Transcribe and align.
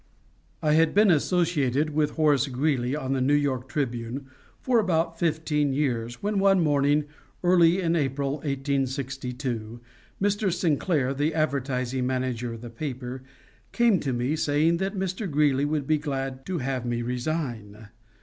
I 0.63 0.73
had 0.73 0.95
been 0.95 1.11
associated 1.11 1.91
with 1.91 2.15
Horace 2.17 2.47
Greeley 2.47 2.95
on 2.95 3.13
the 3.13 3.21
New 3.21 3.35
York 3.35 3.69
Tribune 3.69 4.25
for 4.59 4.79
about 4.79 5.19
fifteen 5.19 5.73
years 5.73 6.23
when, 6.23 6.39
one 6.39 6.59
morning 6.59 7.03
early 7.43 7.79
in 7.79 7.95
April, 7.95 8.37
1862, 8.37 9.79
Mr. 10.19 10.51
Sinclair, 10.51 11.13
the 11.13 11.35
advertising 11.35 12.07
manager 12.07 12.51
of 12.53 12.61
the 12.61 12.71
paper, 12.71 13.21
came 13.71 13.99
to 13.99 14.11
me, 14.11 14.35
saying 14.35 14.77
that 14.77 14.97
Mr. 14.97 15.29
Greeley 15.29 15.65
would 15.65 15.85
be 15.85 15.99
glad 15.99 16.47
to 16.47 16.57
have 16.57 16.83
me 16.83 17.03
resign. 17.03 17.89